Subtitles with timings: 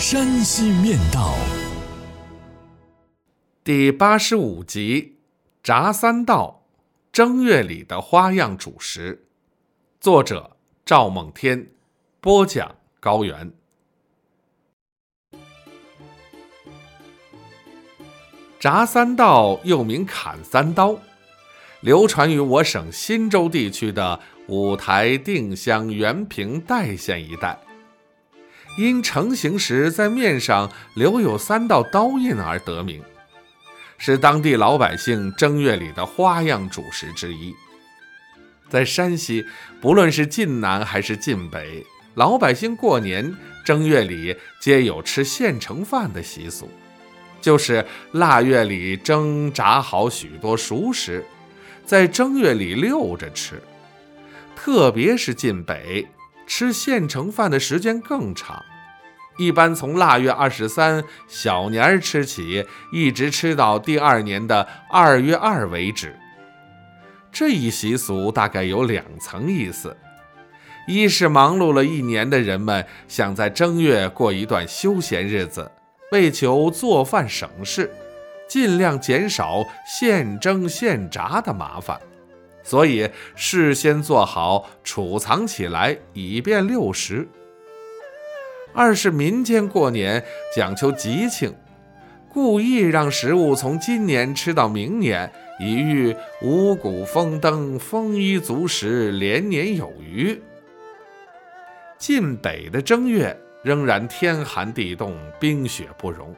[0.00, 1.34] 山西面道》
[3.62, 5.18] 第八十五集：
[5.62, 6.62] 炸三道，
[7.12, 9.26] 正月里的花样主食。
[10.00, 11.72] 作者：赵梦天，
[12.18, 13.52] 播讲：高原。
[18.58, 20.98] 炸三道又名砍三刀，
[21.82, 27.60] 流传于我省忻州地区的五台、定襄、原平、代县一带。
[28.78, 33.02] 因成型时在面上留有三道刀印而得名，
[33.98, 37.54] 是当地老百姓正月里的花样主食之一。
[38.68, 39.44] 在山西，
[39.80, 46.70] 不论是晋南还是晋北，老百姓过年正月里皆有吃现成饭的习俗。
[47.40, 51.24] 就是腊月里蒸炸好许多熟食，
[51.84, 53.60] 在正月里溜着吃。
[54.54, 56.06] 特别是晋北，
[56.50, 58.60] 吃现成饭的时间更长，
[59.38, 66.18] 一般从腊月二十三小年儿吃起，一直吃到第二年的二月二为止。
[67.30, 69.96] 这一习俗大概有两层意思：
[70.88, 75.70] 一是忙碌了一年的人们想在正月过一段休闲日子。
[76.10, 77.88] 为求做饭省事，
[78.48, 82.00] 尽量减少现蒸现炸的麻烦，
[82.70, 87.26] 所以事先做好储藏起来，以便六时。
[88.72, 91.52] 二是民间过年讲究吉庆，
[92.28, 100.40] 故意让食物从今年吃到明年，以御五谷丰登、丰衣足食、连年有余。
[101.98, 103.36] 晋北的正月。
[103.62, 106.34] 仍然天寒地冻，冰雪不融。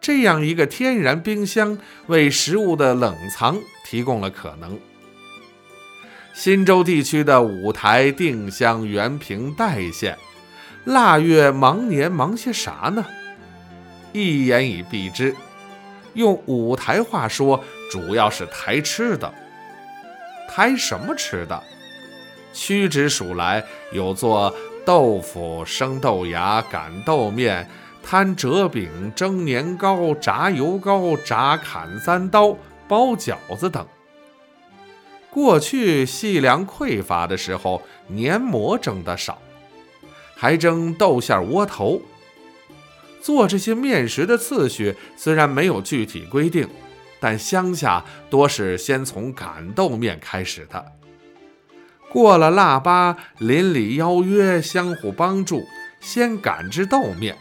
[0.00, 1.76] 这样一个天然冰箱，
[2.06, 4.78] 为食物的冷藏提供了可能。
[6.34, 10.16] 忻州地区的五台、定襄、原平、代县，
[10.84, 13.04] 腊月忙年忙些啥呢？
[14.12, 15.34] 一言以蔽之，
[16.14, 19.32] 用五台话说，主要是抬吃的。
[20.48, 21.62] 抬什么吃的？
[22.52, 24.54] 屈指数来，有做。
[24.86, 27.68] 豆腐、生豆芽、擀豆面、
[28.02, 32.56] 摊折饼、蒸年糕、炸油糕、炸砍三刀、
[32.88, 33.86] 包饺子等。
[35.30, 37.82] 过去细粮匮乏的时候，
[38.16, 39.40] 粘馍蒸的少，
[40.34, 42.02] 还蒸豆馅窝头。
[43.20, 46.68] 做这些面食的次序虽然没有具体规定，
[47.20, 50.92] 但乡下多是先从擀豆面开始的。
[52.08, 55.64] 过了腊八，邻里邀约，相互帮助，
[56.00, 57.36] 先擀制豆面。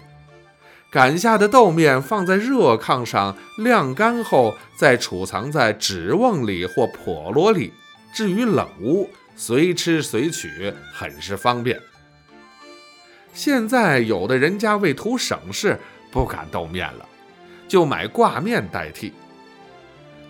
[0.92, 7.72] 擀下的豆面放在热炕上晾干后，再储藏在纸瓮里或笸箩里。
[8.12, 11.80] 至于冷屋，随吃随取，很是方便。
[13.34, 15.80] 现在有的人家为图省事，
[16.12, 17.06] 不擀豆面了，
[17.68, 19.14] 就买挂面代替。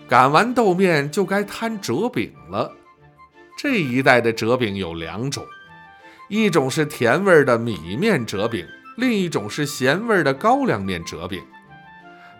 [0.06, 2.70] 擀完豆面，就该摊折饼了。
[3.56, 5.42] 这一代的折饼有两种，
[6.28, 11.42] 一种是甜味的米面折饼，另一种是咸味的高粱面折饼。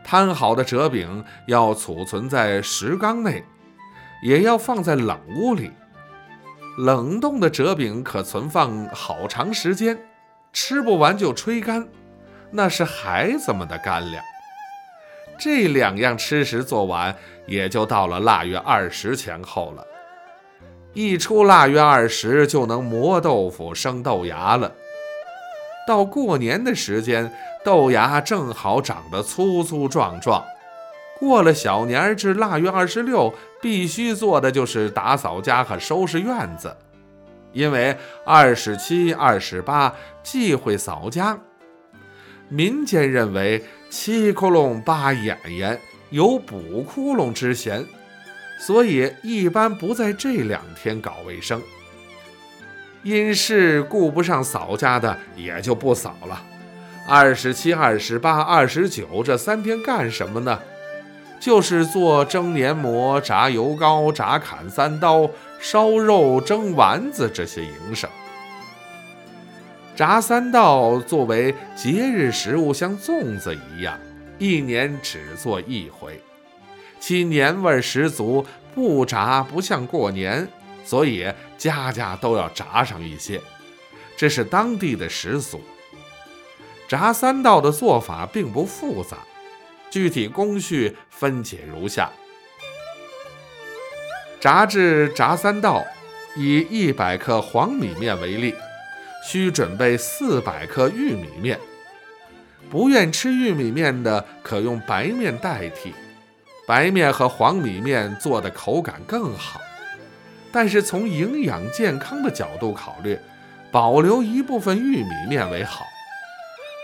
[0.02, 3.44] 摊好的折饼要储存在石缸内，
[4.22, 5.70] 也要放在冷屋里。
[6.78, 9.98] 冷冻的折饼可存放好长时间，
[10.52, 11.86] 吃不完就吹干，
[12.50, 14.24] 那是孩子们的干粮。
[15.38, 17.14] 这两样吃食做完，
[17.46, 19.86] 也就到了腊月二十前后了。
[20.92, 24.72] 一出腊月二十，就能磨豆腐、生豆芽了。
[25.90, 27.32] 到过年的时间，
[27.64, 30.44] 豆芽正好长得粗粗壮壮。
[31.18, 36.76] 过了小年至腊月二十六，必须做的就是打扫家和收拾院子，
[37.52, 39.92] 因为二十七、二十八
[40.22, 41.36] 忌讳扫家。
[42.48, 47.84] 民间认为七窟窿八眼眼，有补窟窿之嫌。
[48.60, 51.60] 所以一般不在这两天搞卫生，
[53.02, 56.42] 因事顾不上扫家的也就不扫了。
[57.08, 60.60] 二十七、二十八、二十九这三天干什么呢？
[61.40, 68.08] 就是做蒸年馍、炸油糕、炸砍三刀、烧肉、蒸丸子这些营生。
[69.96, 73.98] 炸三道作为节日食物，像粽子一样，
[74.38, 76.20] 一年只做一回，
[77.00, 78.44] 其年味十足。
[78.72, 80.46] 不炸不像过年，
[80.84, 83.40] 所以家家都要炸上一些，
[84.16, 85.60] 这是当地的习俗。
[86.88, 89.18] 炸三道的做法并不复杂，
[89.90, 92.10] 具体工序分解如下：
[94.40, 95.84] 炸制炸三道，
[96.36, 98.54] 以一百克黄米面为例。
[99.22, 101.60] 需准备四百克玉米面，
[102.70, 105.92] 不愿吃玉米面的可用白面代替，
[106.66, 109.60] 白面和黄米面做的口感更好。
[110.52, 113.18] 但是从营养健康的角度考虑，
[113.70, 115.84] 保留一部分玉米面为好。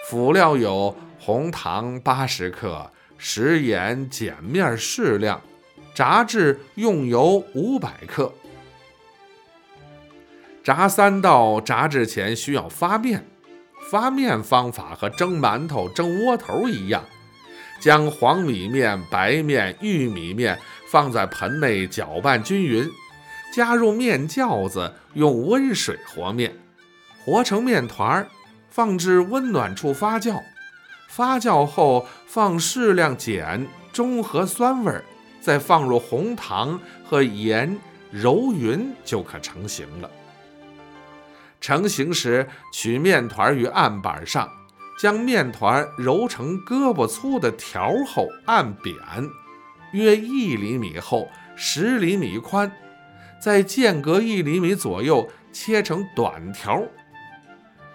[0.08, 5.40] 辅料有红糖八十克、食盐、碱面适量，
[5.94, 8.32] 炸制用油五百克。
[10.62, 13.24] 炸三道炸制前需要发面，
[13.90, 17.04] 发面方法和蒸馒头、蒸窝头一样，
[17.80, 20.58] 将黄米面、白面、玉米面
[20.88, 22.88] 放在盆内搅拌均匀，
[23.56, 26.54] 加入面酵子，用温水和面，
[27.24, 28.28] 和成面团儿，
[28.68, 30.42] 放置温暖处发酵。
[31.08, 35.02] 发酵后放适量碱，中和酸味儿，
[35.40, 37.78] 再放入红糖和盐，
[38.10, 40.10] 揉匀就可成型了。
[41.58, 44.46] 成型时，取面团于案板上，
[45.00, 48.94] 将面团揉成胳膊粗的条后按扁，
[49.92, 52.70] 约一厘米厚、十厘米宽，
[53.40, 56.82] 在间隔一厘米左右切成短条，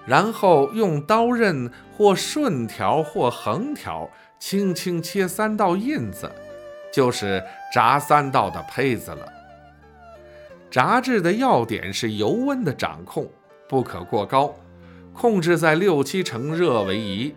[0.05, 4.09] 然后用刀刃或顺条或横条
[4.39, 6.31] 轻轻切三道印子，
[6.91, 7.43] 就是
[7.73, 9.25] 炸三道的胚子了。
[10.69, 13.29] 炸制的要点是油温的掌控。
[13.67, 14.53] 不可过高，
[15.13, 17.33] 控制在六七成热为宜。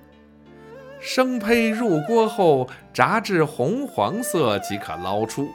[0.99, 5.49] 生胚入锅后，炸至红黄色即可捞出。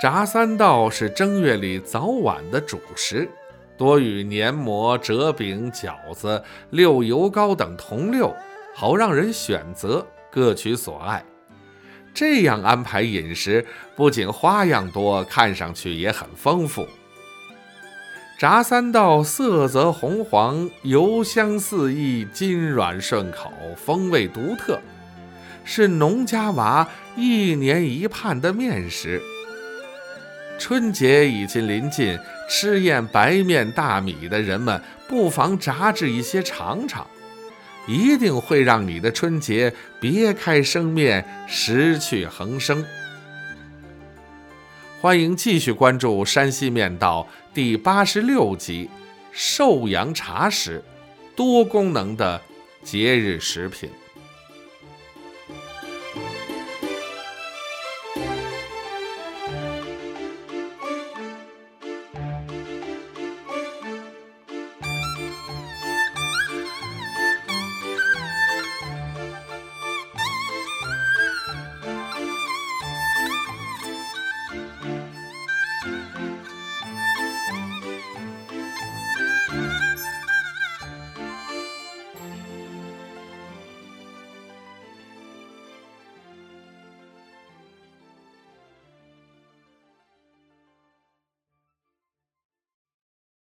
[0.00, 3.28] 炸三道是正月里早晚的主食，
[3.76, 6.40] 多与年馍、折饼、饺子、
[6.70, 8.32] 溜油糕等同六，
[8.76, 11.24] 好让人选择，各取所爱。
[12.14, 13.66] 这样安排饮食，
[13.96, 16.86] 不仅花样多，看上去也很丰富。
[18.38, 24.78] 炸三道色泽红黄，油香四溢，筋软顺口，风味独特，
[25.64, 29.20] 是农家娃一年一盼的面食。
[30.58, 32.18] 春节已经临近，
[32.50, 37.06] 吃厌白面大米的人们，不妨炸制一些尝尝，
[37.86, 42.84] 一定会让你的春节别开生面，食趣横生。
[45.00, 48.90] 欢迎继续关注《山西面道》第八十六集
[49.30, 50.82] 《寿阳茶食》，
[51.36, 52.40] 多功能的
[52.82, 53.88] 节日食品。